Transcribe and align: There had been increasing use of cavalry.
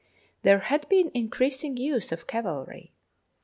There 0.41 0.61
had 0.61 0.89
been 0.89 1.11
increasing 1.13 1.77
use 1.77 2.11
of 2.11 2.25
cavalry. 2.25 2.91